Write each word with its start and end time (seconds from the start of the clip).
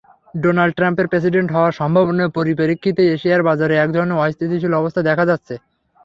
Donald 0.35 0.73
ট্রাম্পের 0.77 1.07
president 1.11 1.49
হওয়ার 1.51 1.77
সম্ভাবনার 1.79 2.33
পরিপ্রেক্ষিতে 2.37 3.03
এশিয়ার 3.15 3.47
বাজারে 3.49 3.75
একধরনের 3.77 4.21
অস্থিতিশীল 4.23 4.73
অবস্থা 4.75 5.01
দেখা 5.09 5.25
যাচ্ছে। 5.29 5.55